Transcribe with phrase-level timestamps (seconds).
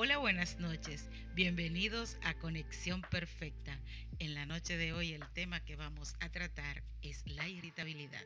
[0.00, 1.08] Hola, buenas noches.
[1.34, 3.80] Bienvenidos a Conexión Perfecta.
[4.20, 8.22] En la noche de hoy el tema que vamos a tratar es la irritabilidad.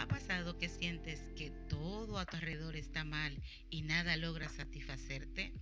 [0.00, 3.40] ¿Ha pasado que sientes que todo a tu alrededor está mal
[3.70, 5.52] y nada logra satisfacerte?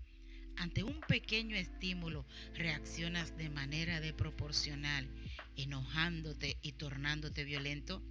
[0.56, 2.24] Ante un pequeño estímulo
[2.54, 5.06] reaccionas de manera desproporcional,
[5.56, 8.02] enojándote y tornándote violento.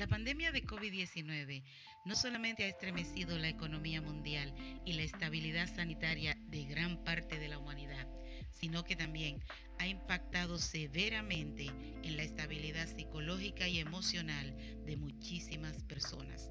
[0.00, 1.62] La pandemia de COVID-19
[2.06, 4.54] no solamente ha estremecido la economía mundial
[4.86, 8.08] y la estabilidad sanitaria de gran parte de la humanidad,
[8.50, 9.44] sino que también
[9.78, 11.66] ha impactado severamente
[12.02, 16.50] en la estabilidad psicológica y emocional de muchísimas personas.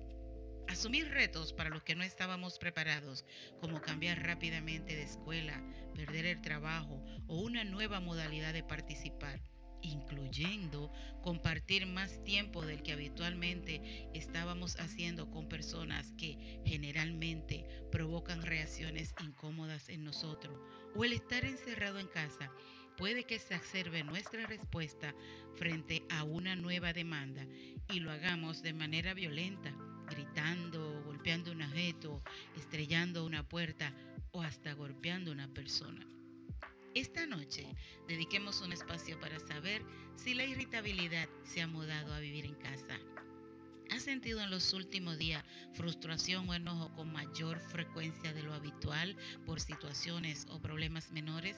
[0.67, 3.25] Asumir retos para los que no estábamos preparados,
[3.59, 5.59] como cambiar rápidamente de escuela,
[5.95, 9.41] perder el trabajo o una nueva modalidad de participar,
[9.81, 19.13] incluyendo compartir más tiempo del que habitualmente estábamos haciendo con personas que generalmente provocan reacciones
[19.23, 20.59] incómodas en nosotros,
[20.95, 22.51] o el estar encerrado en casa
[22.97, 25.15] puede que se exacerbe nuestra respuesta
[25.55, 27.45] frente a una nueva demanda
[27.89, 29.73] y lo hagamos de manera violenta,
[30.09, 32.21] gritando, golpeando un objeto,
[32.57, 33.93] estrellando una puerta
[34.31, 36.05] o hasta golpeando una persona.
[36.95, 37.67] Esta noche
[38.07, 42.99] dediquemos un espacio para saber si la irritabilidad se ha mudado a vivir en casa.
[43.91, 49.15] ¿Has sentido en los últimos días frustración o enojo con mayor frecuencia de lo habitual
[49.45, 51.57] por situaciones o problemas menores?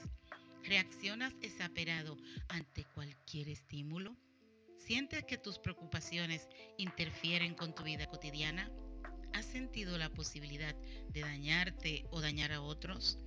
[0.65, 2.17] ¿Reaccionas exagerado
[2.49, 4.17] ante cualquier estímulo?
[4.79, 8.69] ¿Sientes que tus preocupaciones interfieren con tu vida cotidiana?
[9.31, 10.75] ¿Has sentido la posibilidad
[11.09, 13.17] de dañarte o dañar a otros?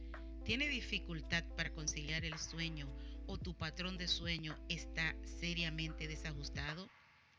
[0.44, 2.86] ¿Tiene dificultad para conciliar el sueño
[3.26, 6.86] o tu patrón de sueño está seriamente desajustado?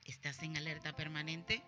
[0.06, 1.62] ¿Estás en alerta permanente?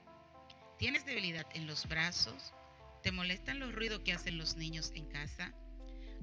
[0.80, 2.56] ¿Tienes debilidad en los brazos?
[3.04, 5.54] ¿Te molestan los ruidos que hacen los niños en casa?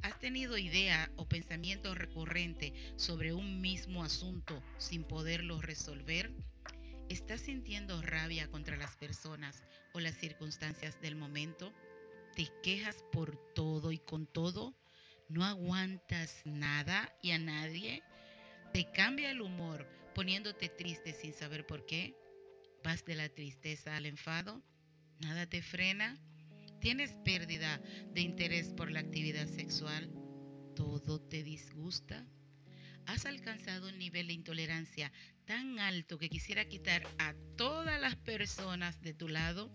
[0.02, 6.32] ¿Has tenido idea o pensamiento recurrente sobre un mismo asunto sin poderlo resolver?
[7.08, 11.72] ¿Estás sintiendo rabia contra las personas o las circunstancias del momento?
[12.34, 14.74] ¿Te quejas por todo y con todo?
[15.28, 18.02] No aguantas nada y a nadie,
[18.72, 22.14] te cambia el humor poniéndote triste sin saber por qué,
[22.82, 24.62] vas de la tristeza al enfado,
[25.20, 26.18] nada te frena,
[26.80, 27.80] tienes pérdida
[28.12, 30.10] de interés por la actividad sexual,
[30.76, 32.26] todo te disgusta.
[33.06, 35.12] ¿Has alcanzado un nivel de intolerancia
[35.46, 39.70] tan alto que quisiera quitar a todas las personas de tu lado?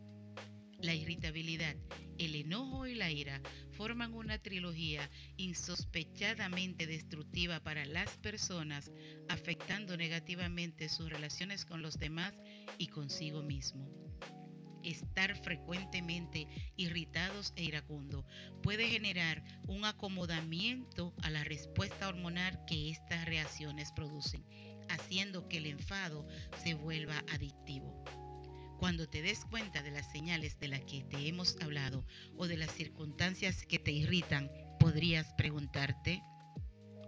[0.82, 1.76] La irritabilidad,
[2.18, 3.42] el enojo y la ira
[3.72, 8.90] forman una trilogía insospechadamente destructiva para las personas,
[9.28, 12.34] afectando negativamente sus relaciones con los demás
[12.78, 13.90] y consigo mismo.
[14.84, 16.48] Estar frecuentemente
[16.78, 18.26] irritados e iracundo
[18.64, 24.46] puede generar un acomodamiento a la respuesta hormonal que estas reacciones producen,
[24.88, 26.26] haciendo que el enfado
[26.64, 28.06] se vuelva adictivo.
[28.80, 32.06] Cuando te des cuenta de las señales de las que te hemos hablado
[32.38, 36.24] o de las circunstancias que te irritan, podrías preguntarte,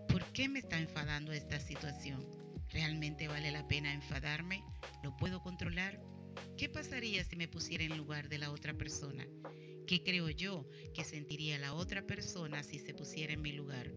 [0.09, 2.27] ¿por qué me está enfadando esta situación?
[2.71, 4.65] ¿Realmente vale la pena enfadarme?
[5.01, 6.03] ¿Lo puedo controlar?
[6.57, 9.25] ¿Qué pasaría si me pusiera en lugar de la otra persona?
[9.87, 13.93] ¿Qué creo yo que sentiría la otra persona si se pusiera en mi lugar?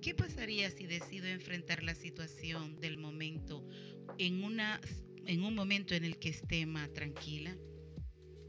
[0.00, 3.68] ¿Qué pasaría si decido enfrentar la situación del momento
[4.16, 4.80] en una
[5.26, 7.56] en un momento en el que esté más tranquila?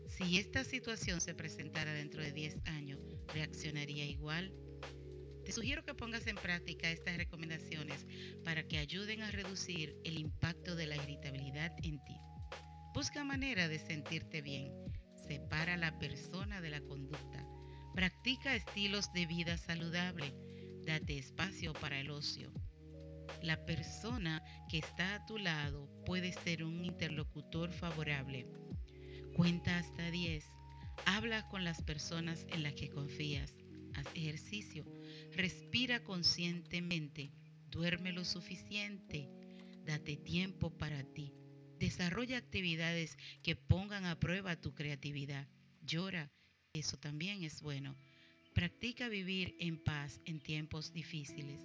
[0.08, 3.00] Si esta situación se presentara dentro de 10 años,
[3.34, 4.54] ¿reaccionaría igual?
[5.44, 8.06] Te sugiero que pongas en práctica estas recomendaciones
[8.44, 12.16] para que ayuden a reducir el impacto de la irritabilidad en ti.
[12.94, 14.72] Busca manera de sentirte bien.
[15.28, 17.46] Separa la persona de la conducta.
[17.94, 20.34] Practica estilos de vida saludable.
[20.86, 22.52] Date espacio para el ocio.
[23.42, 28.48] La persona que está a tu lado puede ser un interlocutor favorable.
[29.36, 30.46] Cuenta hasta 10.
[31.06, 33.56] Habla con las personas en las que confías.
[33.96, 34.86] Haz ejercicio.
[35.32, 37.32] Respira conscientemente.
[37.70, 39.30] Duerme lo suficiente.
[39.86, 41.34] Date tiempo para ti.
[41.80, 45.48] Desarrolla actividades que pongan a prueba tu creatividad.
[45.82, 46.32] Llora.
[46.74, 47.98] Eso también es bueno.
[48.54, 51.60] Practica vivir en paz en tiempos difíciles.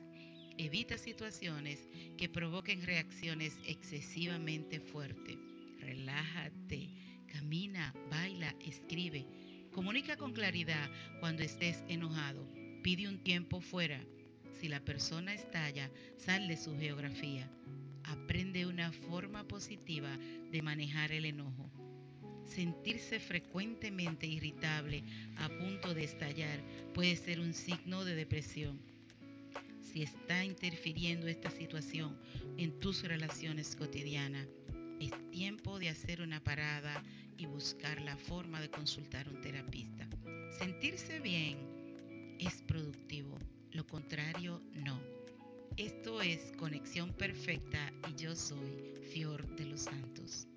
[0.61, 5.39] Evita situaciones que provoquen reacciones excesivamente fuertes.
[5.79, 6.91] Relájate,
[7.29, 9.25] camina, baila, escribe.
[9.73, 10.91] Comunica con claridad
[11.21, 12.45] cuando estés enojado.
[12.83, 14.05] Pide un tiempo fuera.
[14.51, 17.49] Si la persona estalla, sal de su geografía.
[18.03, 20.19] Aprende una forma positiva
[20.51, 21.71] de manejar el enojo.
[22.45, 25.05] Sentirse frecuentemente irritable
[25.37, 26.61] a punto de estallar
[26.95, 28.98] puede ser un signo de depresión.
[29.93, 32.19] Si está interfiriendo esta situación
[32.59, 34.47] en tus relaciones cotidianas,
[35.01, 37.03] es tiempo de hacer una parada
[37.39, 40.07] y buscar la forma de consultar a un terapista.
[40.59, 43.39] Sentirse bien es productivo,
[43.73, 45.01] lo contrario no.
[45.79, 50.49] Esto es Conexión Perfecta y yo soy Fior de los Santos.